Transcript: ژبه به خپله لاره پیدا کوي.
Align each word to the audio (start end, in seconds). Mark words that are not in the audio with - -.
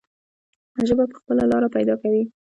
ژبه 0.87 1.03
به 1.09 1.15
خپله 1.19 1.43
لاره 1.51 1.67
پیدا 1.75 1.95
کوي. 2.01 2.23